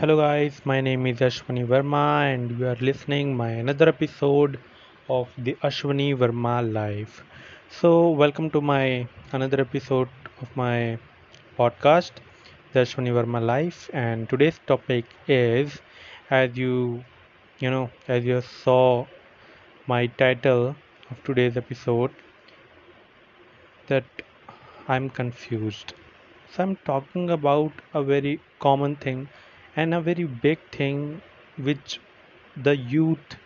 [0.00, 4.56] Hello guys, my name is Ashwani Verma and you are listening my another episode
[5.08, 7.24] of the Ashwani Verma Life.
[7.68, 10.08] So welcome to my another episode
[10.40, 10.98] of my
[11.58, 12.12] podcast,
[12.72, 15.80] the Ashwani Verma Life and today's topic is
[16.30, 17.02] as you
[17.58, 19.04] you know as you saw
[19.88, 20.76] my title
[21.10, 22.12] of today's episode
[23.88, 24.04] that
[24.86, 25.94] I'm confused.
[26.52, 29.28] So I'm talking about a very common thing
[29.78, 31.22] and a very big thing
[31.70, 32.00] which
[32.68, 33.36] the youth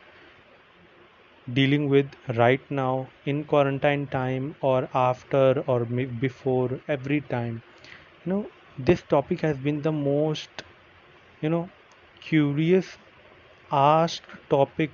[1.55, 7.63] dealing with right now in quarantine time or after or before every time.
[8.25, 8.47] You know
[8.79, 10.65] this topic has been the most
[11.43, 11.69] you know
[12.21, 12.97] curious
[13.73, 14.91] asked topic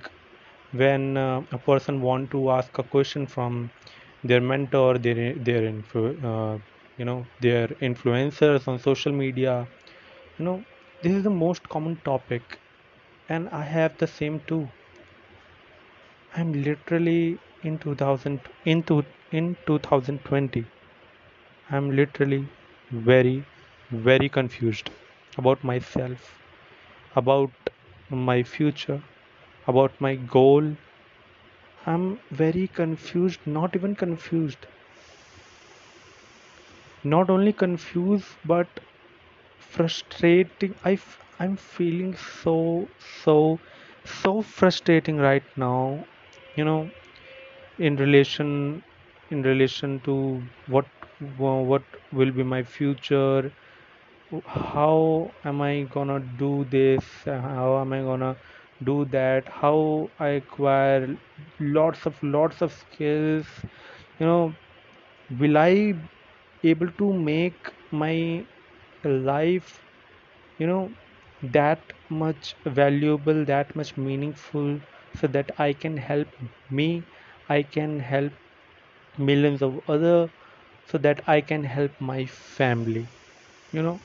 [0.73, 3.71] when uh, a person want to ask a question from
[4.23, 6.57] their mentor their their influ- uh,
[6.97, 9.67] you know their influencers on social media.
[10.39, 10.63] You know
[11.01, 12.57] this is the most common topic
[13.29, 14.67] and i have the same too.
[16.35, 20.65] I'm literally in 2000 into in 2020
[21.71, 22.47] i'm literally
[22.91, 23.45] very
[23.91, 24.91] very confused
[25.37, 26.39] about myself
[27.15, 27.51] about
[28.09, 29.01] my future
[29.67, 30.75] about my goal.
[31.85, 34.65] I'm very confused not even confused.
[37.03, 38.67] Not only confused but
[39.75, 40.75] frustrating.
[40.83, 42.55] I f- i'm feeling so
[43.23, 43.35] so
[44.21, 46.05] so frustrating right now
[46.57, 46.79] you know
[47.79, 48.83] in relation
[49.31, 50.15] in relation to
[50.67, 50.85] what
[51.45, 53.51] what will be my future.
[54.47, 57.05] How am i gonna do this?
[57.25, 58.35] How am i gonna
[58.89, 59.47] do that?
[59.61, 61.17] How i acquire
[61.59, 63.47] lots of lots of skills?
[64.19, 64.53] You know
[65.39, 65.95] will i
[66.73, 68.15] able to make my
[69.05, 69.85] life
[70.59, 70.93] you know
[71.41, 74.79] that much valuable that much meaningful
[75.21, 76.27] so that i can help
[76.69, 76.87] me
[77.49, 78.33] i can help
[79.17, 80.29] millions of other
[80.87, 83.07] so that i can help my family.
[83.71, 84.01] You know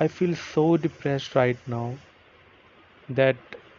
[0.00, 1.98] i feel so depressed right now
[3.08, 3.36] that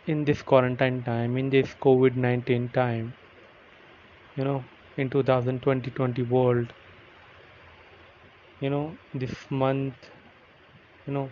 [0.07, 3.15] in this quarantine time in this covid-19 time
[4.35, 4.65] you know
[4.97, 6.73] in 2020 world
[8.61, 10.09] you know this month
[11.09, 11.29] you know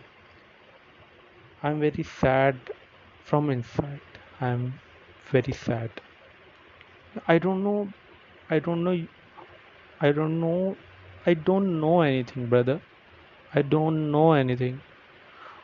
[1.62, 2.56] i'm very sad
[3.24, 4.02] from inside.
[4.42, 4.80] I'm
[5.32, 5.92] very sad.
[7.28, 7.90] I don't know
[8.50, 8.96] i don't know
[10.08, 10.76] i don't know
[11.26, 12.82] i don't know anything brother.
[13.54, 14.82] I don't know anything.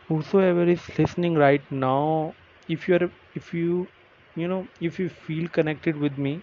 [0.09, 2.35] Whosoever is listening right now
[2.69, 3.87] if you are if you
[4.35, 6.41] you know if you feel connected with me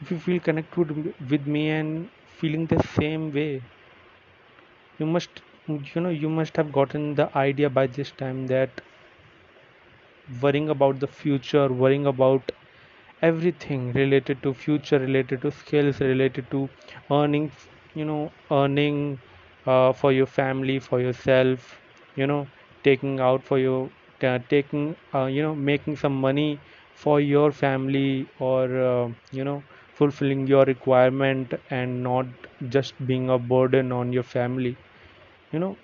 [0.00, 2.08] if you feel connected with with me and
[2.40, 3.50] feeling the same way
[4.98, 8.70] you must you know you must have gotten the idea by this time that
[10.42, 12.50] worrying about the future worrying about
[13.28, 16.60] everything related to future related to skills related to
[17.18, 17.50] earning
[17.94, 18.98] you know earning
[19.66, 21.70] uh, for your family for yourself
[22.16, 22.46] you know
[22.82, 23.90] taking out for your
[24.22, 26.60] uh, taking uh, you know making some money
[26.94, 29.62] for your family or uh, you know
[29.94, 32.26] fulfilling your requirement and not
[32.76, 34.76] just being a burden on your family
[35.54, 35.76] you know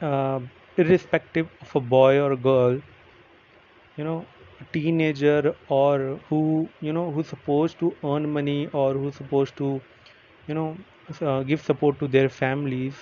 [0.00, 0.40] uh,
[0.76, 2.80] irrespective of a boy or a girl
[3.96, 4.24] you know
[4.60, 6.40] a teenager or who
[6.80, 9.70] you know who's supposed to earn money or who's supposed to
[10.48, 10.76] you know
[11.22, 12.94] uh, give support to their families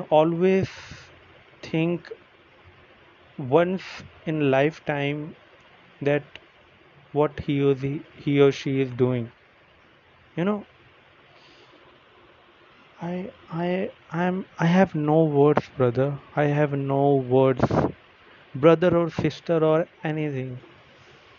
[0.00, 0.68] know, always
[1.62, 2.10] think
[3.48, 5.36] once in lifetime
[6.02, 6.22] that
[7.12, 9.32] what he or, the, he or she is doing.
[10.36, 10.64] You know
[13.06, 13.16] i
[13.64, 13.66] i
[14.22, 16.06] i'm i have no words brother.
[16.42, 17.02] I have no
[17.34, 17.64] words.
[18.54, 20.58] Brother or sister or anything.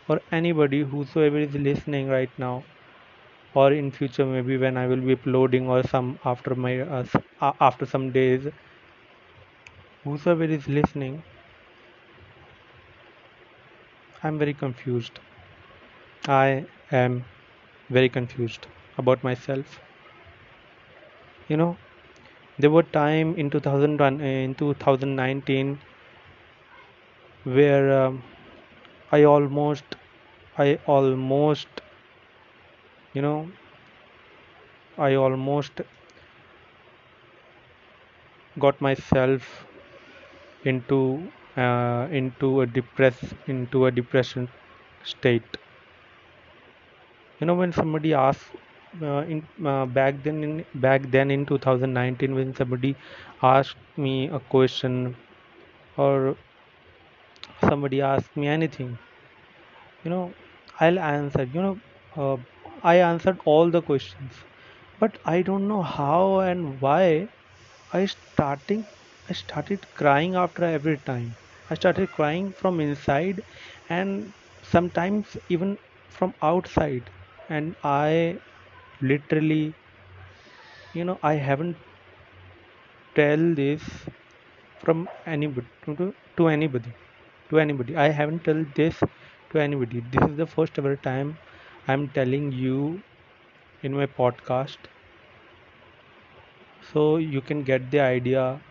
[0.09, 2.63] Or anybody whosoever is listening right now.
[3.55, 7.05] Or in future maybe when i will be uploading or some after my uh,
[7.41, 8.47] uh, after some days.
[10.05, 11.23] Whosoever is listening.
[14.23, 15.19] I'm very confused.
[16.27, 17.25] I am
[17.89, 18.67] very confused
[18.99, 19.79] about myself
[21.49, 21.75] you know
[22.59, 25.79] there were time in 2001 in 2019
[27.45, 28.21] where um,
[29.11, 29.95] i almost
[30.57, 31.81] i almost
[33.13, 33.47] you know
[34.97, 35.81] i almost
[38.59, 39.65] got myself
[40.65, 44.47] into uh, into a depress into a depression
[45.03, 45.57] state.
[47.39, 48.51] You know when somebody asks
[49.01, 52.95] uh, in uh, back then in back then in 2019 when somebody
[53.41, 55.15] asked me a question
[55.97, 56.35] or
[57.61, 58.97] somebody asked me anything
[60.03, 60.23] you know
[60.85, 61.75] i'll answer you know
[62.23, 62.37] uh,
[62.91, 64.33] i answered all the questions.
[64.99, 67.29] But i don't know how and why
[67.99, 68.85] i starting
[69.29, 71.35] i started crying after every time.
[71.69, 73.43] I started crying from inside
[73.89, 74.33] and
[74.63, 75.77] sometimes even
[76.09, 77.11] from outside.
[77.49, 78.39] And i
[79.01, 79.75] literally
[80.93, 81.77] you know i haven't
[83.15, 83.83] tell this
[84.79, 86.93] from anybody to, to anybody
[87.49, 87.95] to anybody.
[87.95, 88.99] I haven't told this
[89.51, 90.01] to anybody.
[90.01, 91.39] This is the first ever time
[91.87, 93.03] i'm telling you
[93.83, 94.77] in my podcast.
[96.81, 98.63] So you can get the idea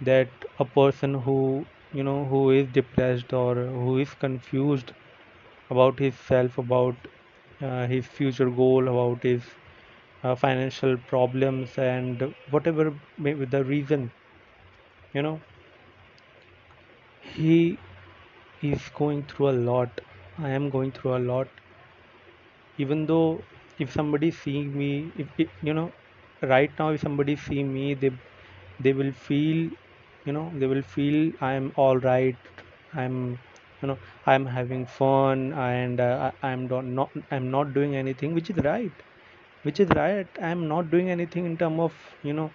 [0.00, 4.92] that a person who you know who is depressed or who is confused
[5.70, 7.08] about his self about
[7.86, 9.42] his future goal about his
[10.24, 14.10] uh, financial problems and whatever may be the reason
[15.12, 15.40] you know.
[17.22, 17.76] He
[18.62, 20.00] is going through a lot.
[20.38, 21.48] I am going through a lot.
[22.78, 23.42] Even though
[23.78, 25.28] if somebody see me if
[25.62, 25.92] you know
[26.42, 28.10] right now if somebody see me they
[28.80, 29.70] they will feel
[30.26, 32.36] you know they will feel i'm all right
[32.94, 33.16] i'm
[33.80, 38.34] you know i'm having fun and uh, I, i'm not, not i'm not doing anything
[38.34, 38.92] which is right.
[39.62, 42.50] Which is right i'm not doing anything in term of you know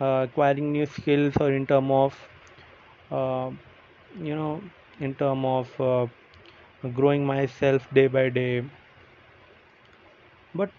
[0.00, 2.14] uh, acquiring new skills or in term of
[3.10, 3.50] uh,
[4.20, 4.62] you know
[5.00, 6.06] in term of uh,
[6.94, 8.64] growing myself day by day.
[10.54, 10.70] But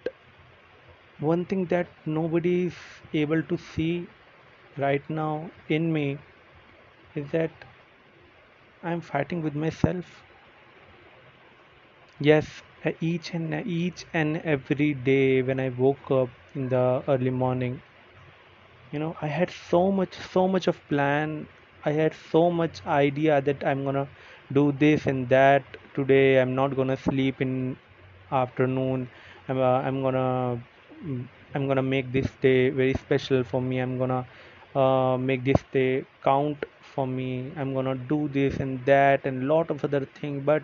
[1.20, 2.76] one thing that nobody is
[3.14, 4.08] able to see
[4.78, 6.18] right now in me
[7.16, 7.52] is that
[8.86, 10.24] i'm fighting with myself.
[12.20, 12.62] Yes
[13.00, 17.82] each and each and every day when i woke up in the early morning.
[18.92, 21.48] You know i had so much so much of plan.
[21.90, 24.08] I had so much idea that i'm gonna
[24.60, 25.64] do this and that.
[25.94, 27.78] Today i'm not gonna sleep in
[28.32, 29.08] afternoon.
[29.48, 30.60] I'm, uh, I'm gonna
[31.54, 33.80] i'm gonna make this day very special for me.
[33.80, 34.26] I'm gonna
[34.76, 39.70] uh, make this day count for me i'm gonna do this and that and lot
[39.70, 40.64] of other thing but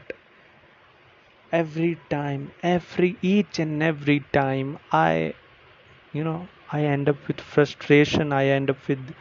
[1.51, 5.33] every time every each and every time i
[6.13, 9.13] you know i end up with frustration i end up with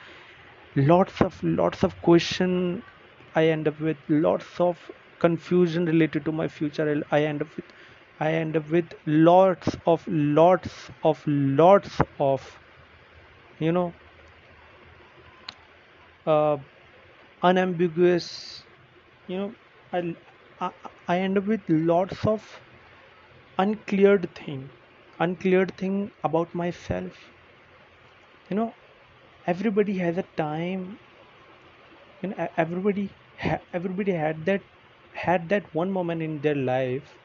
[0.76, 2.54] lots of lots of question
[3.34, 4.90] i end up with lots of
[5.26, 7.72] confusion related to my future i end up with
[8.20, 12.50] i end up with lots of lots of lots of
[13.58, 13.92] you know
[16.26, 16.56] uh,
[17.42, 18.64] unambiguous.
[19.28, 19.54] You know
[19.92, 20.16] I,
[20.60, 20.70] I
[21.08, 22.60] i end up with lots of
[23.58, 24.68] uncleared thing
[25.20, 27.30] uncleared thing about myself.
[28.50, 28.74] You know
[29.46, 30.98] everybody has a time.
[32.22, 33.10] You know everybody
[33.72, 34.62] everybody had that
[35.12, 37.16] had that one moment in their life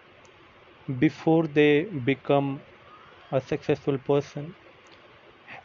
[0.99, 2.61] before they become
[3.31, 4.55] a successful person.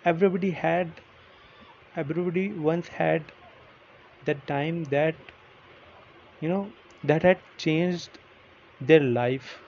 [0.05, 1.01] Everybody had
[1.95, 3.31] everybody once had
[4.25, 5.15] that time that
[6.41, 6.73] you know
[7.05, 8.19] that had changed
[8.81, 9.59] their life.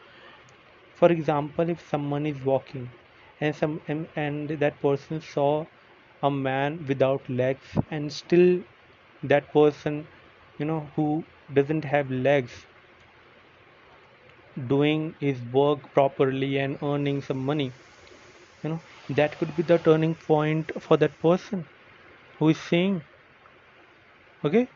[0.95, 2.93] For example if someone is walking
[3.41, 5.67] and some and, and that person saw
[6.23, 8.63] a man without legs and still
[9.23, 10.09] that person
[10.59, 12.67] you know who doesn't have legs
[14.67, 17.71] doing his work properly and earning some money
[18.65, 21.67] you know that could be the turning point for that person
[22.39, 23.03] who is saying
[24.45, 24.69] okay?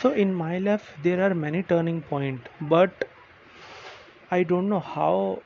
[0.00, 3.08] So in my life there are many turning point but
[4.36, 5.40] i don't know how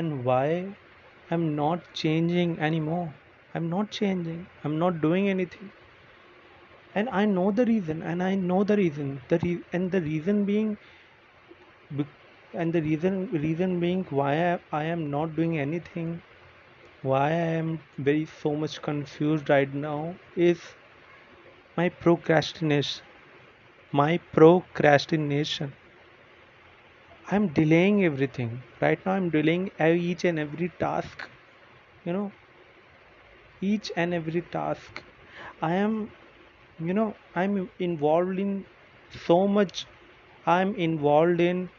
[0.00, 0.76] and why
[1.30, 3.14] i'm not changing anymore.
[3.54, 4.46] I'm not changing.
[4.64, 5.70] I'm not doing anything.
[6.94, 9.20] And i know the reason and i know the reason.
[9.28, 10.78] The re- and the reason being
[12.54, 16.20] and the reason reason being why I, I am not doing anything
[17.02, 20.60] why i am very so much confused right now is
[21.76, 23.04] my procrastination
[23.92, 25.72] my procrastination.
[27.30, 28.62] I'm delaying everything.
[28.80, 31.28] Right now i'm delaying each and every task
[32.04, 32.32] you know.
[33.60, 35.02] Each and every task.
[35.60, 36.12] I am
[36.78, 38.66] you know i'm involved in
[39.26, 39.86] so much.
[40.46, 41.70] I'm involved in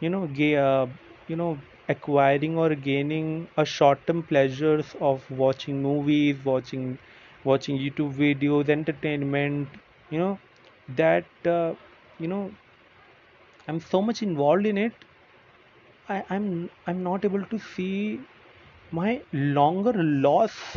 [0.00, 0.24] you know
[0.64, 0.86] uh,
[1.28, 6.98] you know acquiring or gaining a short-term pleasures of watching movies watching
[7.44, 9.68] watching youtube videos entertainment
[10.10, 10.38] you know
[10.96, 11.74] that uh,
[12.18, 12.50] you know
[13.68, 14.92] i'm so much involved in it
[16.08, 18.20] I, i'm i'm not able to see
[18.92, 20.76] my longer loss.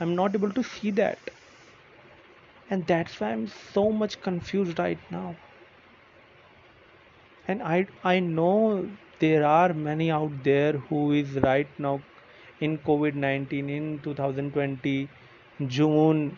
[0.00, 1.18] I'm not able to see that.
[2.70, 5.36] And that's why i'm so much confused right now.
[7.46, 8.88] And i i know
[9.20, 12.00] there are many out there who is right now
[12.60, 15.08] in covid-19 in 2020
[15.66, 16.30] June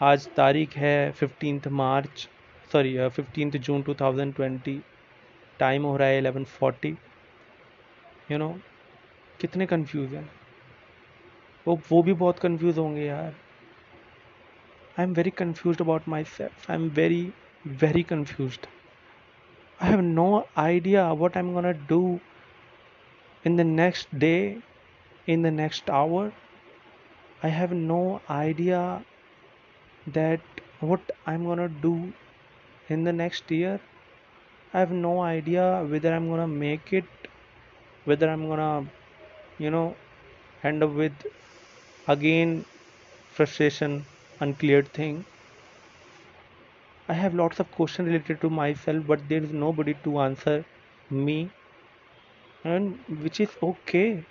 [0.00, 2.28] आज तारीख है fifteenth March
[2.72, 4.78] sorry fifteenth June 2020
[5.58, 6.94] time हो रहा है 11:40
[8.30, 8.50] you know
[9.40, 10.28] कितने confuse हैं
[11.66, 13.32] वो वो भी बहुत कंफ्यूज होंगे यार।
[14.98, 16.24] I am very confuse about my
[16.70, 17.32] myself I am
[17.66, 18.66] very confused
[19.80, 20.24] I have no
[20.60, 22.20] idea what am gonna do
[23.44, 24.58] in the next day,
[25.26, 26.24] in the next hour.
[27.42, 29.02] I have no idea
[30.06, 30.40] that
[30.80, 32.12] what I'm gonna do
[32.88, 33.80] in the next year.
[34.74, 37.04] I have no idea whether I'm gonna make it,
[38.04, 38.86] whether I'm gonna,
[39.58, 39.96] you know,
[40.62, 41.26] end up with
[42.06, 42.64] again
[43.30, 44.04] frustration,
[44.40, 45.24] uncleared thing.
[47.08, 50.64] I have lots of questions related to myself, but there is nobody to answer
[51.08, 51.50] me,
[52.64, 54.24] and which is okay,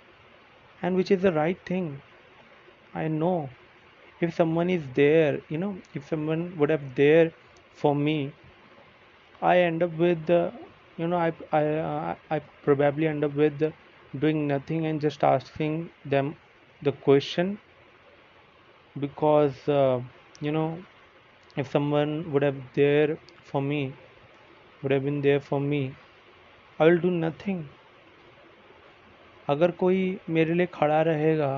[0.80, 2.00] and which is the right thing
[2.93, 3.49] I know
[4.21, 7.33] if someone is there, you know, if someone would have there
[7.73, 8.33] for me,
[9.41, 10.51] I end up with, uh,
[10.97, 13.71] you know, I I uh, I probably end up with
[14.19, 16.35] doing nothing and just asking them
[16.81, 17.57] the question
[18.99, 20.01] because uh,
[20.39, 20.77] you know
[21.57, 23.93] if someone would have there for me
[24.81, 25.95] would have been there for me
[26.79, 27.63] I will do nothing
[29.49, 29.97] अगर कोई
[30.35, 31.49] मेरे लिए खड़ा रहेगा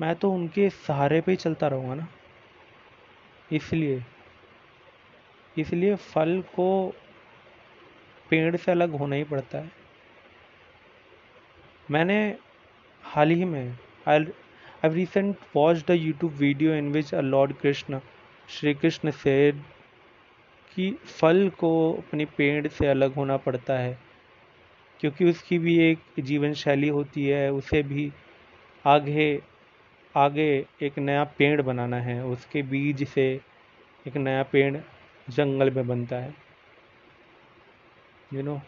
[0.00, 2.06] मैं तो उनके सहारे पे ही चलता रहूँगा ना।
[3.52, 4.02] इसलिए
[5.56, 6.94] इसलिए फल को
[8.30, 9.70] पेड़ से अलग होना ही पड़ता है।
[11.90, 12.16] मैंने
[13.04, 14.26] हाल ही में आई
[14.84, 18.00] I've recent watched a YouTube video in which a Lord Krishna
[18.48, 19.52] Shri Krishna से
[20.72, 23.98] कि फल को अपनी पेड़ से अलग होना पड़ता है,
[25.00, 28.10] क्योंकि उसकी भी एक जीवन शैली होती है, उसे भी
[28.84, 29.42] आगे
[30.14, 30.46] आगे
[30.82, 33.26] एक नया पेड़ बनाना है। उसके बीज से
[34.06, 34.76] एक नया पेड़
[35.28, 36.34] जंगल में बनता है।
[38.32, 38.62] यू you नो know,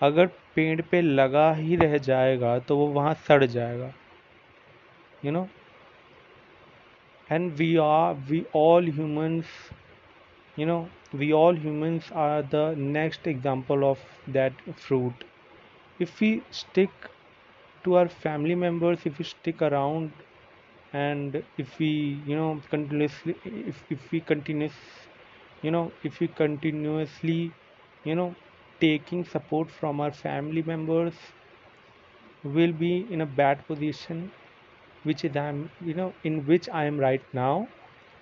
[0.00, 3.92] अगर पेड़ पे लगा ही रह जाएगा तो वो वहाँ सड़ जाएगा।
[5.24, 5.46] You know
[7.28, 9.54] and we are we all humans
[10.56, 10.80] you know
[11.14, 15.24] we all humans are the next example of that fruit
[16.00, 17.08] if we stick
[17.84, 20.10] to our family members if you stick around
[20.92, 21.88] and if we
[22.26, 24.74] you know continuously if, if we continuous
[25.62, 27.52] you know if we continuously
[28.04, 28.34] you know
[28.80, 31.14] taking support from our family members
[32.44, 34.18] will be in a bad position
[35.04, 37.68] which is i'm you know in which i am right now.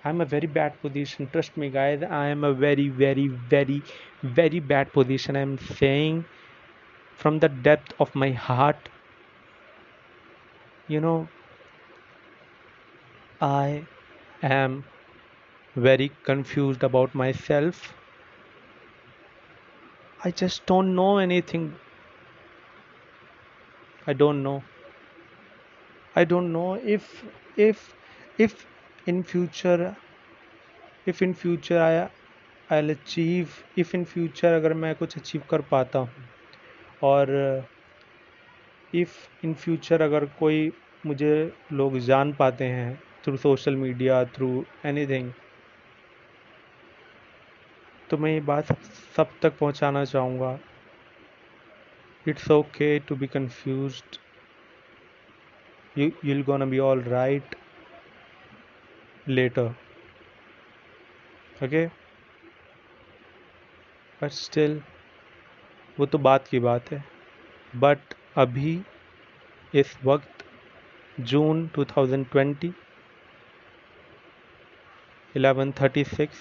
[0.05, 1.29] I'm a very bad position.
[1.33, 3.83] Trust me guys i am a very very very
[4.23, 5.35] very bad position.
[5.37, 6.25] I'm saying
[7.17, 8.89] from the depth of my heart
[10.87, 11.27] you know
[13.41, 13.85] i
[14.43, 14.83] am
[15.75, 17.93] very confused about myself
[20.25, 21.65] i just don't know anything
[24.07, 24.61] i don't know
[26.15, 27.25] I don't know if
[27.57, 27.95] if
[28.37, 28.65] if
[29.07, 29.95] in future
[31.05, 32.09] if in future I
[32.69, 36.09] I'll achieve if in future अगर मैं कुछ achieve कर पाता हूँ
[37.03, 37.31] और
[38.95, 40.71] if in future अगर कोई
[41.05, 41.31] मुझे
[41.71, 45.31] लोग जान पाते हैं through social media through anything
[48.09, 48.71] तो मैं ये बात
[49.15, 50.59] सब, तक पहुंचाना चाहूँगा।
[52.27, 54.17] It's okay to be confused
[55.97, 57.55] you you're gonna be all right
[59.27, 59.65] later.
[61.63, 61.89] Okay?
[64.21, 64.77] But still
[65.99, 67.03] वो तो बात की बात है।
[67.75, 68.81] बट अभी
[69.75, 70.45] इस वक्त
[71.19, 72.71] जून 2020
[75.35, 76.39] इलेवन थर्टी सिक्स।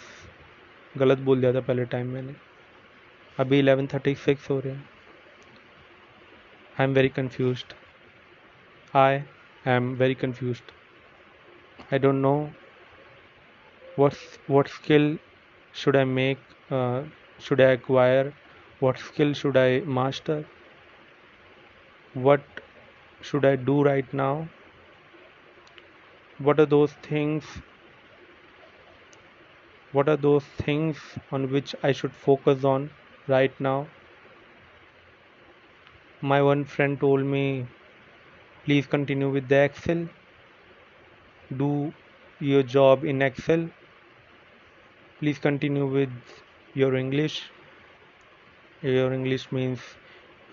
[0.95, 2.35] गलत बोल दिया था पहले टाइम मैंने।
[3.39, 4.89] अभी इलेवन थर्टी सिक्स हो रहे हैं।
[6.79, 7.65] I am very confuse
[8.97, 10.61] I I am very confuse
[11.93, 12.35] I don't know
[13.99, 15.19] what's what skill
[15.75, 16.39] should I make
[17.43, 18.33] should I acquire
[18.83, 20.45] what skill should I master
[22.15, 22.61] what
[23.31, 24.45] should I do right now
[26.41, 27.57] what are those things
[29.93, 30.99] what are those things
[31.33, 32.91] on which I should focus on
[33.29, 33.87] right now.
[36.23, 37.67] My one friend told me
[38.65, 40.09] please continue with the excel.
[41.55, 41.93] Do
[42.41, 43.69] your job in excel.
[45.21, 46.11] Please continue with
[46.75, 47.49] your english.
[48.83, 49.81] Your english means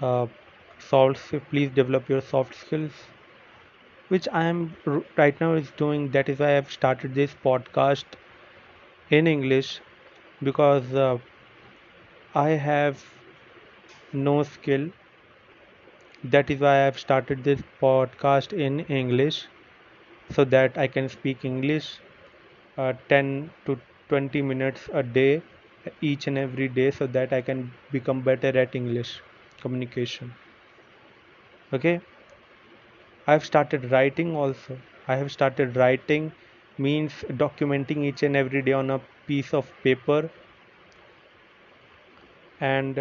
[0.02, 0.28] uh,
[0.78, 2.94] soft please develop your soft skills
[4.14, 4.60] which i am
[5.18, 6.10] right now is doing.
[6.12, 8.18] That is why i have started this podcast
[9.10, 9.82] in english
[10.44, 11.18] because uh,
[12.34, 13.04] i have
[14.14, 14.92] no skill.
[16.24, 19.48] That is why i have started this podcast in english
[20.32, 21.88] so that i can speak english
[22.78, 25.44] uh, 10 to 20 minutes a day
[26.02, 29.22] each and every day so that i can become better at english
[29.62, 30.34] communication.
[31.74, 32.02] Okay?
[33.28, 34.80] I have started writing also.
[35.08, 36.32] I have started writing
[36.80, 40.30] means documenting each and every day on a piece of paper
[42.60, 42.98] and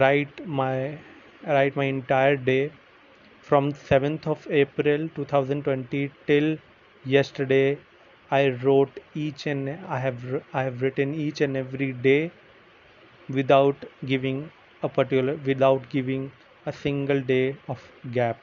[0.00, 0.98] write my
[1.46, 2.72] write my entire day
[3.42, 6.58] from 7th of April 2020 till
[7.04, 7.78] yesterday.
[8.30, 12.32] I wrote each and I have I have written each and every day
[13.28, 13.76] without
[14.06, 14.50] giving
[14.82, 16.30] a particular without giving
[16.66, 18.38] a single day of gap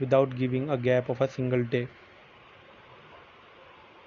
[0.00, 1.88] without giving a gap of a single day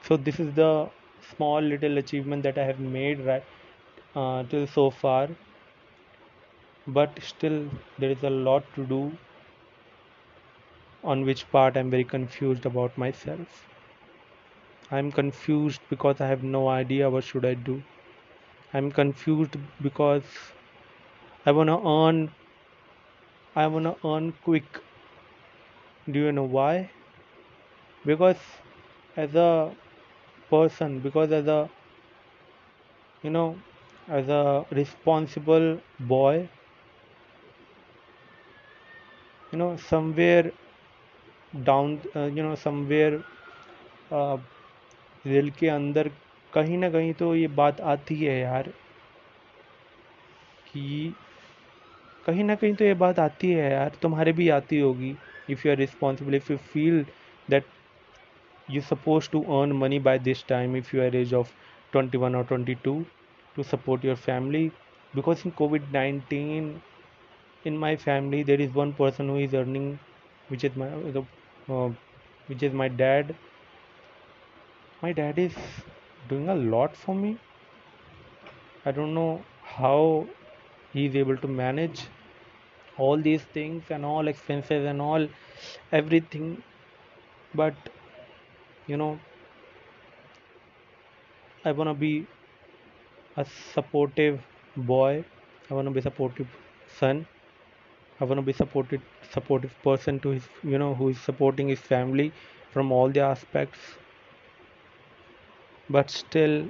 [0.07, 0.89] so this is the
[1.35, 3.43] small little achievement that I have made right
[4.15, 5.29] uh, till so far.
[6.87, 9.15] But still there is a lot to do
[11.03, 13.67] on which part I'm very confused about myself.
[14.91, 17.83] I'm confused because I have no idea what should I do.
[18.73, 20.23] I'm confused because
[21.47, 22.31] I want to earn
[23.57, 24.79] I want to earn quick.
[26.09, 26.89] Do you know why?
[28.05, 28.37] Because
[29.15, 29.75] as a
[30.49, 31.69] person because as a
[33.23, 33.55] you know
[34.07, 36.49] as a responsible boy
[39.51, 40.51] you know somewhere
[41.63, 43.15] down uh, you know somewhere
[44.11, 44.37] uh,
[45.25, 46.09] दिल के अंदर
[46.53, 48.71] कहीं ना कहीं तो ये बात आती है यार
[50.67, 51.13] कि
[52.25, 55.15] कहीं ना कहीं तो ये बात आती है यार तुम्हारे भी आती होगी
[55.49, 57.05] if you are responsible if you feel
[57.49, 57.65] that
[58.67, 61.53] you're supposed to earn money by this time if you are age of
[61.91, 63.05] 21 or 22
[63.55, 64.71] to support your family.
[65.15, 66.81] Because in covid-19
[67.65, 69.99] in my family there is one person who is earning
[70.49, 70.89] which is my
[71.69, 71.89] uh,
[72.47, 73.35] which is my dad.
[75.01, 75.55] My dad is
[76.27, 77.39] doing a lot for me.
[78.85, 80.27] I don't know how
[80.93, 82.07] he is able to manage
[82.97, 85.27] all these things and all expenses and all
[85.91, 86.63] everything.
[87.53, 87.75] But
[88.87, 89.19] you know
[91.65, 92.25] i want to be
[93.37, 94.41] a supportive
[94.75, 95.23] boy.
[95.69, 96.47] I want to be a supportive
[96.99, 97.25] son.
[98.21, 101.79] I want to be supported supportive person to his you know who is supporting his
[101.79, 102.31] family
[102.71, 103.79] from all the aspects.
[105.89, 106.69] But still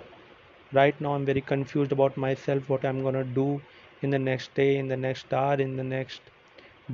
[0.74, 3.62] right now i'm very confused about myself what i'm gonna do
[4.02, 6.22] in the next day in the next hour in the next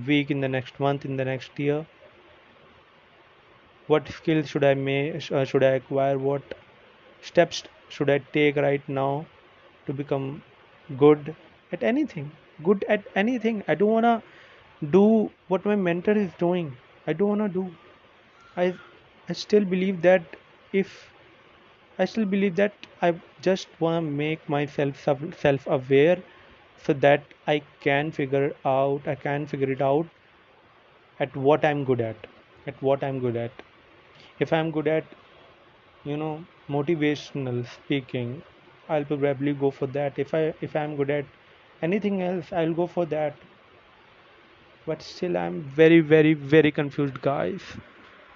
[0.08, 1.86] week in the next month in the next year
[3.88, 6.18] what skills should i make uh, should i acquire?
[6.18, 6.42] What
[7.22, 9.26] steps should i take right now
[9.88, 10.42] to become
[10.98, 11.36] good
[11.72, 12.32] at anything?
[12.64, 13.64] Good at anything.
[13.68, 16.76] I don't want to do what my mentor is doing.
[17.08, 17.76] I don't want to do.
[18.56, 18.74] I
[19.30, 20.38] i still believe that
[20.84, 20.96] if
[22.00, 25.04] I still believe that I just want to make myself
[25.44, 26.18] self aware
[26.86, 30.08] so that I can figure out I can figure it out
[31.20, 32.28] at what I'm good at
[32.68, 33.52] at what I'm good at
[34.46, 35.16] if I'm good at
[36.06, 38.42] you know motivational speaking
[38.90, 40.20] I'll probably go for that.
[40.20, 41.26] If I if I'm good at
[41.82, 43.36] anything else I'll go for that.
[44.86, 47.62] But still I'm very very very confused guys.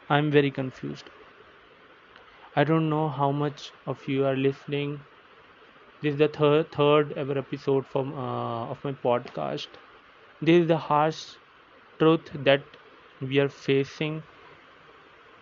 [0.10, 1.10] I'm very confused.
[2.58, 5.00] I don't know how much of you are listening.
[6.02, 9.68] This is the third third ever episode from uh, of my podcast.
[10.42, 11.36] This is the harsh
[12.00, 12.64] truth that
[13.22, 14.24] we are facing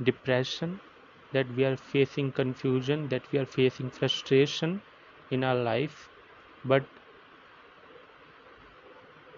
[0.03, 0.79] depression,
[1.31, 4.81] that we are facing confusion, that we are facing frustration
[5.31, 6.09] in our life,
[6.65, 6.83] but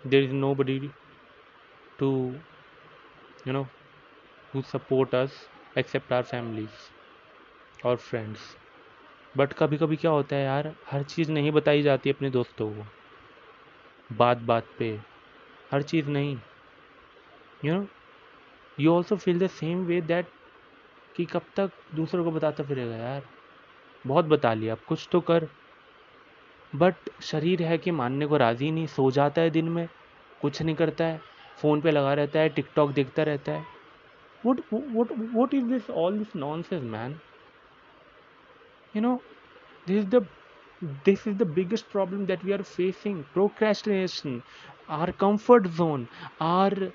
[0.05, 0.91] there is nobody
[1.99, 2.39] to
[3.45, 3.67] you know
[4.53, 5.31] who support us
[5.75, 6.85] except our families
[7.85, 8.55] और friends
[9.37, 12.85] but कभी कभी क्या होता है यार हर चीज़ नहीं बताई जाती अपने दोस्तों को
[14.17, 14.89] बात बात पे
[15.71, 16.35] हर चीज़ नहीं
[17.65, 17.87] you know
[18.79, 20.27] you also feel the same way that
[21.17, 23.23] कि कब तक दूसरों को बताता फिरेगा यार।
[24.05, 25.47] बहुत बता लिया, अब कुछ तो कर।
[26.73, 29.87] बट शरीर है कि मानने को राज़ी नहीं, सो जाता है दिन में,
[30.41, 31.21] कुछ नहीं करता है,
[31.57, 33.65] फ़ोन पे लगा रहता है, टिकटॉक देखता रहता है।
[34.43, 37.19] What what what is this all this nonsense man
[38.95, 39.15] you know
[39.87, 40.25] this the
[41.05, 44.41] this is the biggest problem that we are facing procrastination
[44.89, 46.07] or comfort zone
[46.41, 46.91] or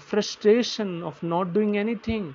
[0.00, 1.76] frustration of not doing
[2.08, 2.32] anything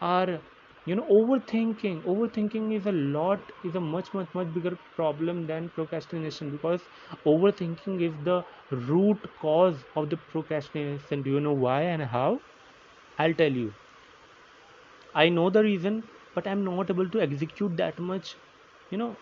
[0.00, 0.42] our
[0.84, 5.70] you know overthinking overthinking is a lot is a much much much bigger problem than
[5.70, 6.88] procrastination because
[7.26, 12.42] overthinking is the root cause of the procrastination do you know why and how
[13.18, 13.74] i'll tell you
[15.12, 18.38] I know the reason, but I'm not able to execute that much.
[18.88, 19.20] You know,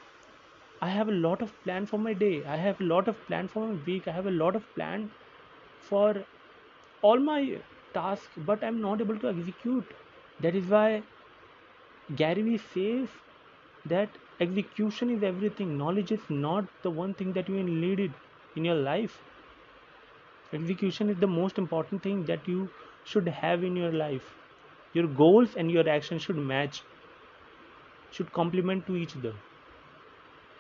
[0.81, 2.45] I have a lot of plan for my day.
[2.45, 4.09] I have a lot of plan for my week.
[4.09, 5.15] I have a lot of plan
[5.81, 6.27] for
[7.03, 7.63] all my
[7.95, 9.95] tasks, but I'm not able to execute.
[10.41, 11.03] That is why
[12.17, 13.09] Gary Vee says
[13.85, 15.79] that execution is everything.
[15.79, 18.13] Knowledge is not the one thing that you need it
[18.57, 19.23] in your life.
[20.53, 22.69] Execution is the most important thing that you
[23.05, 24.35] should have in your life
[24.93, 26.83] your goals and your actions should match
[28.11, 29.35] should complement to each other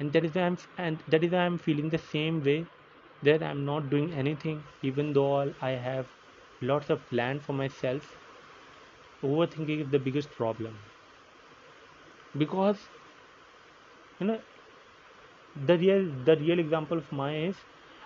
[0.00, 2.56] and that is why i'm and that is why i'm feeling the same way
[3.28, 6.06] that i'm not doing anything even though i have
[6.72, 8.14] lots of plan for myself
[9.22, 10.78] overthinking is the biggest problem
[12.36, 12.78] because
[14.20, 14.40] you know
[15.68, 17.56] the real the real example of mine is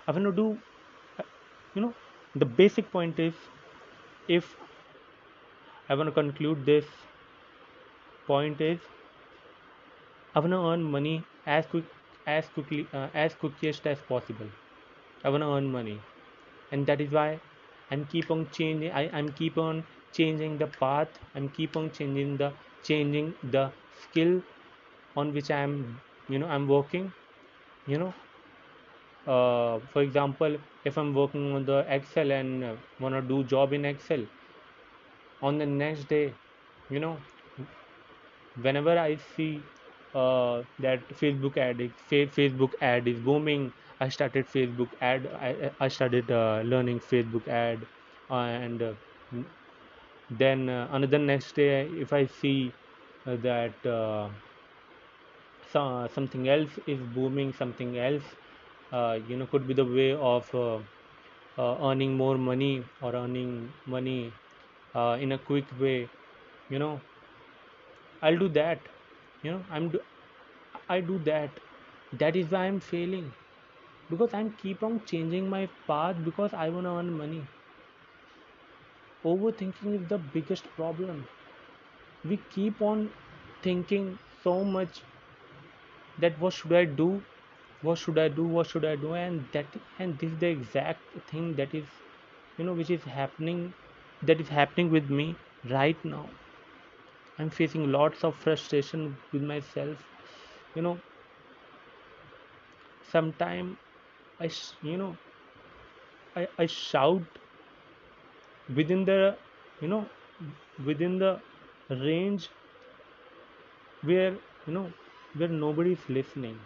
[0.06, 0.46] i want to do
[1.74, 1.94] you know
[2.34, 3.34] the basic point is
[4.28, 4.56] if
[5.90, 6.86] I want to conclude this
[8.26, 8.80] point is
[10.34, 11.84] I want to earn money as quick
[12.26, 14.48] as quickly uh, as quickest as possible.
[15.24, 16.00] I want to earn money,
[16.72, 17.40] and that is why
[17.90, 18.92] I'm keep on changing.
[18.92, 21.18] I, I'm keep on changing the path.
[21.34, 24.42] I'm keep on changing the changing the skill
[25.16, 27.14] on which I'm you know I'm working.
[27.86, 28.14] You know,
[29.26, 33.84] uh, for example, if I'm working on the Excel and uh, wanna do job in
[33.84, 34.26] Excel,
[35.42, 36.38] on the next day
[36.88, 37.22] you know
[38.54, 39.68] whenever i see
[40.14, 45.88] uh, that facebook ad is, facebook ad is booming i started facebook ad i, I
[45.88, 47.86] started uh, learning facebook ad
[48.28, 48.94] uh, and uh,
[50.30, 52.72] then uh, another next day if i see
[53.26, 54.30] uh, that uh,
[55.72, 58.24] so, something else is booming something else
[58.92, 60.78] uh, you know could be the way of uh,
[61.58, 64.34] uh, earning more money or earning money
[64.94, 66.10] in a quick way
[66.68, 67.02] you know.
[68.22, 68.88] I'll do that
[69.42, 70.06] you know i'm do-
[70.88, 71.60] i do that.
[72.12, 73.34] That is why i'm failing
[74.10, 77.48] because i'm keep on changing my path because i want to earn money
[79.24, 81.28] overthinking is the biggest problem.
[82.24, 83.14] We keep on
[83.62, 85.04] thinking so much
[86.22, 87.06] that what should i do
[87.80, 91.16] what should i do what should i do and that and this is the exact
[91.30, 91.88] thing that is
[92.56, 93.74] you know which is happening
[94.22, 96.36] that is happening with me right now.
[97.38, 99.98] I'm facing lots of frustration with myself
[100.74, 101.02] you know.
[103.02, 103.78] Sometime
[104.40, 104.50] i
[104.82, 105.18] you know
[106.34, 107.38] I, I shout
[108.76, 109.36] within the
[109.80, 110.04] you know
[110.86, 111.32] within the
[111.90, 112.48] range
[114.02, 114.32] where
[114.66, 114.86] you know
[115.36, 116.58] where nobody is listening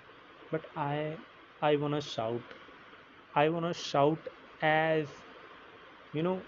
[0.51, 1.17] but i
[1.63, 2.57] i want to shout
[3.35, 4.33] i want to shout
[4.73, 5.07] as
[6.13, 6.39] you know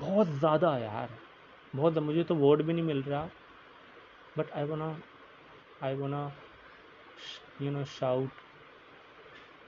[0.00, 1.08] बहुत ज़्यादा यार
[1.76, 3.28] बहुत मुझे तो word भी नहीं मिल रहा
[4.38, 4.90] but I wanna
[5.82, 6.20] I वना
[7.60, 8.30] you know shout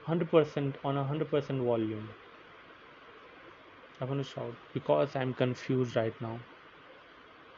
[0.07, 2.07] 100% on a 100% volume
[4.01, 6.37] i want to shout because i'm confused right now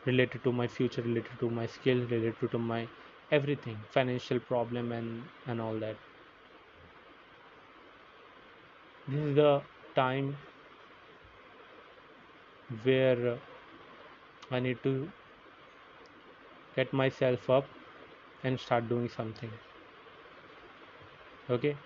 [0.06, 2.88] related to my future related to my skill, related to my
[3.32, 5.98] everything financial problem and and all that.
[9.08, 9.62] This is the
[9.96, 10.36] time
[12.84, 13.40] where
[14.52, 15.12] I need to
[16.76, 17.70] get myself up
[18.44, 19.52] and start doing something.
[21.50, 21.78] Okay,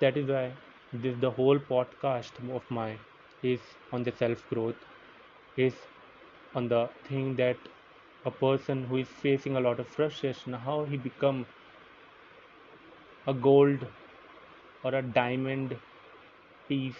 [0.00, 0.56] that is why
[0.92, 2.98] this the whole podcast of mine
[3.42, 3.60] is
[3.92, 4.76] on the self growth,
[5.56, 5.74] is
[6.54, 7.56] on the thing that
[8.24, 11.46] a person who is facing a lot of frustration, how he become
[13.26, 13.86] a gold
[14.84, 15.78] or a diamond
[16.68, 16.98] piece.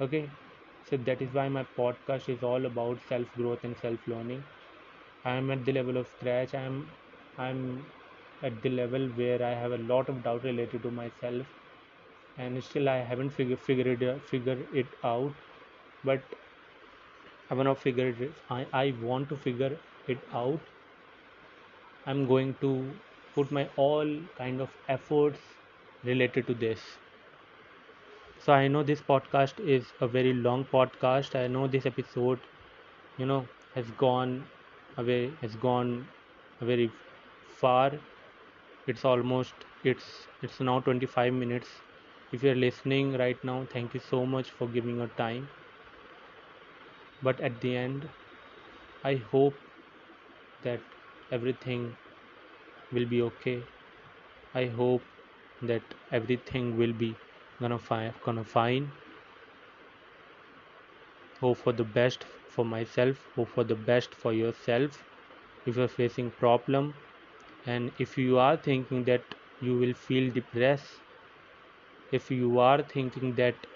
[0.00, 0.30] Okay,
[0.84, 4.44] so that is why my podcast is all about self growth and self learning
[5.24, 6.54] i am at the level of scratch.
[6.54, 6.78] I am
[7.38, 7.62] i'm
[8.42, 11.46] at the level where i have a lot of doubt related to myself
[12.38, 15.32] and still i haven't figure, figured it figure it out.
[16.04, 16.22] But
[17.50, 20.60] i want to figure it I, I want to figure it out.
[22.06, 22.92] I'm going to
[23.34, 25.40] put my all kind of efforts
[26.04, 26.80] related to this.
[28.40, 31.34] So I know this podcast is a very long podcast.
[31.34, 32.40] I know this episode
[33.18, 34.46] you know has gone
[34.98, 36.08] away has gone
[36.60, 36.90] very
[37.60, 37.92] far.
[38.86, 41.68] It's almost it's it's now 25 minutes
[42.32, 45.52] if you're listening right now thank you so much for giving your time.
[47.22, 48.10] But at the end
[49.04, 49.60] i hope
[50.62, 50.80] that
[51.30, 51.98] everything
[52.92, 53.68] will be okay.
[54.54, 55.08] I hope
[55.62, 57.20] that everything will be
[57.60, 58.92] gonna fine gonna fine.
[61.40, 63.26] Hope for the best for myself.
[63.34, 65.04] Hope for the best for yourself.
[65.66, 66.94] If you're facing problem
[67.66, 71.02] and if you are thinking that you will feel depressed
[72.12, 73.66] if you are thinking that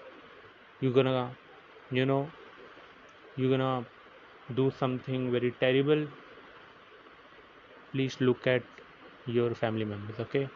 [0.79, 1.37] you're gonna
[1.89, 2.33] you know
[3.35, 3.85] you're gonna
[4.53, 6.07] do something very terrible
[7.91, 8.63] please look at
[9.25, 10.49] your family members okay?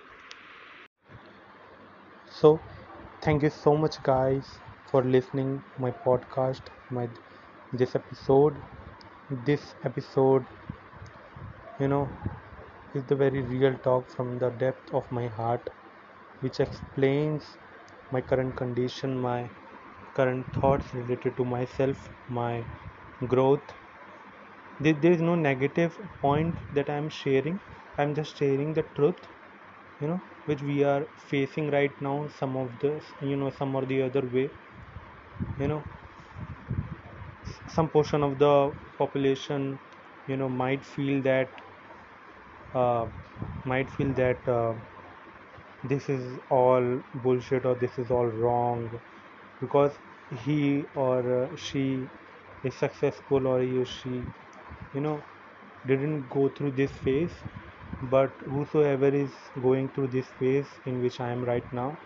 [2.32, 2.64] So
[3.22, 7.10] thank you so much guys for listening my podcast my
[7.72, 8.64] this episode.
[9.30, 10.48] This episode
[11.78, 12.14] you know
[12.94, 15.70] is the very real talk from the depth of my heart
[16.40, 17.58] which explains
[18.12, 19.52] my current condition my
[20.14, 22.68] current thoughts related to myself my
[23.28, 23.74] growth.
[24.82, 27.62] There is no negative point that i am sharing.
[27.98, 29.30] I'm just sharing the truth
[30.00, 33.86] you know which we are facing right now some of this you know some or
[33.86, 34.52] the other way
[35.58, 35.88] you know.
[37.68, 39.80] Some portion of the population
[40.26, 41.62] you know might feel that
[42.74, 43.08] uh,
[43.64, 44.76] might feel that uh,
[45.84, 49.00] this is all bullshit or this is all wrong
[49.62, 52.12] because he or she
[52.64, 54.30] is successful or he or she
[54.94, 55.26] you know
[55.86, 57.44] didn't go through this phase.
[58.02, 62.02] But whosoever is going through this phase in which i am right now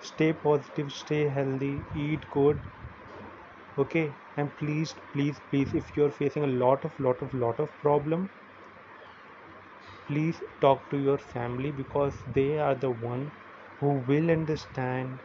[0.00, 2.62] stay positive stay healthy eat good
[3.78, 4.18] okay?
[4.36, 8.28] And please please please if you're facing a lot of lot of lot of problem
[10.08, 13.30] please talk to your family because they are the one
[13.80, 15.22] who will understand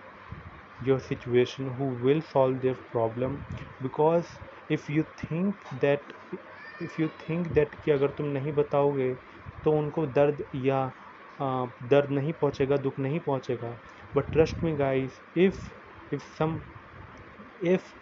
[0.81, 3.41] your situation who will solve their problem
[3.81, 4.27] because
[4.69, 6.13] if you think that
[6.87, 9.13] if you think that कि अगर तुम नहीं बताओगे
[9.63, 10.81] तो उनको दर्द या
[11.93, 13.77] दर्द नहीं पहुंचेगा दुख नहीं पहुंचेगा
[14.17, 15.59] but trust me guys if
[16.17, 16.55] if some
[17.73, 17.93] if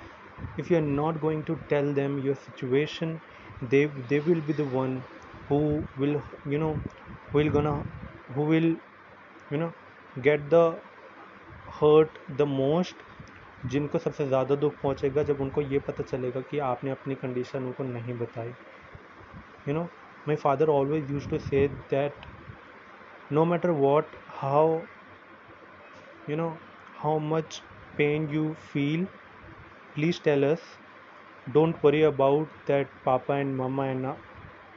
[0.58, 3.12] if you are not going to tell them your situation
[3.74, 4.96] they they will be the one
[5.50, 5.60] who
[5.98, 6.74] will, you know,
[7.30, 7.76] who will gonna,
[8.36, 8.68] who will,
[9.52, 9.74] you know,
[10.24, 10.66] get the
[11.80, 13.06] hurt the most,
[13.66, 17.84] जिनको सबसे ज़्यादा दुख पहुँचेगा जब उनको ये पता चलेगा कि आपने अपनी कंडीशन उनको
[17.84, 18.54] नहीं बताई।
[19.68, 19.84] You know
[20.28, 22.26] my father always use to say that
[23.32, 24.80] no matter what how
[26.30, 26.48] you know
[27.00, 27.62] how much
[27.98, 29.06] pain you feel
[29.96, 30.62] please tell us
[31.54, 34.06] don't worry about that papa and mama and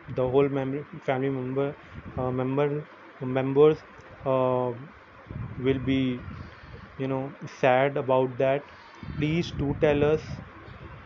[0.09, 1.75] the whole mem- family member
[2.17, 2.87] uh, member
[3.21, 3.85] members
[4.25, 4.73] uh,
[5.59, 6.25] will be
[6.97, 8.71] you know sad about that.
[9.17, 10.23] Please do tell us.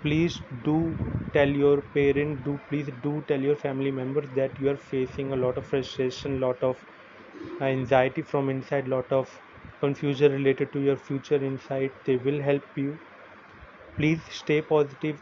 [0.02, 0.98] Please do
[1.32, 5.36] tell your parent do please do tell your family members that you are facing a
[5.36, 6.84] lot of frustration lot of
[7.60, 9.40] anxiety from inside lot of
[9.80, 11.92] confusion related to your future inside.
[12.04, 13.00] They will help you.
[13.96, 15.20] Please stay positive.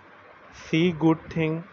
[0.53, 1.69] See good thing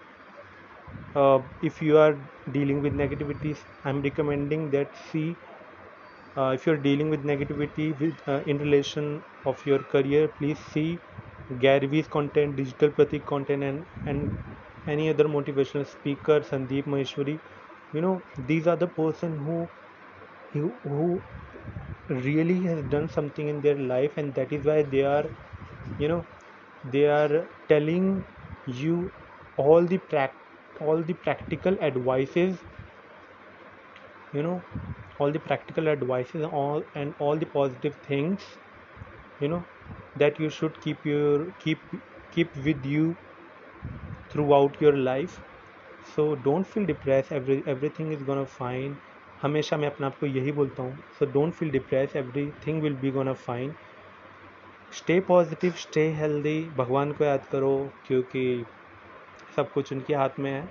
[1.15, 2.15] uh, if you are
[2.57, 5.37] dealing with negativities i'm recommending that see
[6.37, 11.01] uh, if you're dealing with negativity with uh, in relation of your career please see
[11.59, 14.31] Gary Vee's content digital pratik content and and
[14.95, 17.39] any other motivational speaker sandeep maheshwari.
[17.93, 18.15] You know
[18.51, 19.57] these are the person who
[20.53, 21.23] who, who
[22.09, 25.25] really has done something in their life and that is why they are
[25.97, 26.25] you know
[26.83, 28.25] they are telling
[28.65, 29.13] you
[29.57, 29.99] all the
[30.80, 32.58] all the practical advices
[34.32, 34.60] you know
[35.18, 38.46] all the practical advices all and all the positive things
[39.40, 39.64] you know
[40.16, 41.78] that you should keep your keep
[42.34, 43.16] keep with you
[44.30, 45.40] throughout your life
[46.14, 48.96] so don't feel depressed every everything is gonna fine
[49.42, 52.14] हमेशा मैं अपने आप को यही बोलता हूँ so don't feel depress
[52.66, 53.72] everything will be gonna fine
[54.98, 57.72] stay positive stay healthy भगवान को याद करो
[58.06, 58.44] क्योंकि
[59.55, 60.69] सब कुछ उनके हाथ में है।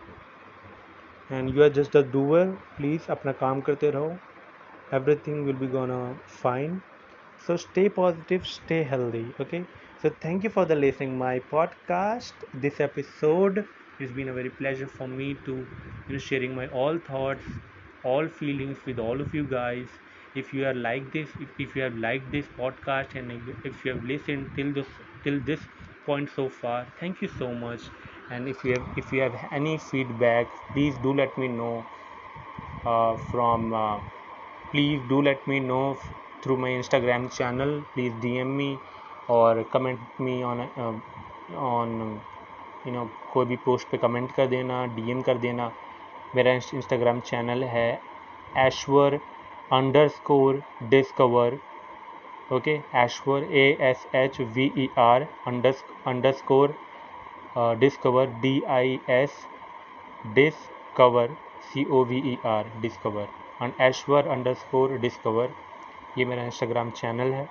[1.33, 4.17] And you are just a doer please अपना काम करते रहो।
[5.27, 6.13] Everything will be gonna
[6.43, 6.81] fine
[7.47, 9.63] so stay positive stay healthy okay
[10.03, 13.65] so thank you for the listening my podcast this episode
[14.03, 15.57] is been a very pleasure for me to
[16.11, 17.59] you sharing my all thoughts
[18.07, 19.89] all feelings with all of you guys
[20.33, 23.33] If you are like this, if, if you have liked this podcast and
[23.65, 24.87] if you have listened till this
[25.25, 25.61] till this
[26.05, 27.89] point so far, thank you so much.
[28.31, 31.85] And if you have if you have any feedback please do let me know
[32.85, 33.99] uh, from uh,
[34.73, 35.99] please do let me know
[36.43, 38.71] through my instagram channel please dm me
[39.29, 40.95] or comment me on uh,
[41.71, 41.97] on
[42.87, 45.67] you know कोई भी post पे comment कर देना DM कर देना
[46.37, 47.89] मेरा Instagram channel है
[48.59, 49.15] Ashver
[50.15, 51.59] underscore discover
[52.57, 55.75] okay Ashver A S H V E R under
[56.39, 56.75] underscore
[57.57, 59.33] discover D I S
[60.35, 61.37] discover
[61.73, 63.29] C O V E R discover
[63.63, 65.55] and Ashver underscore discover
[66.19, 67.43] ये मेरा Instagram channel है।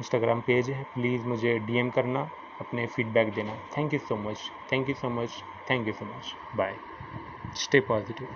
[0.00, 2.28] Instagram page है। Please मुझे DM करना,
[2.60, 6.34] अपने feedback देना। Thank you so much thank you so much thank you so much
[6.56, 6.76] bye
[7.56, 8.28] stay positive